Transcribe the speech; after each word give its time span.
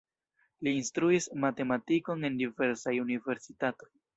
Li 0.67 0.71
instruis 0.77 1.27
matematikon 1.45 2.27
en 2.31 2.41
diversaj 2.43 2.99
universitatoj. 3.07 3.93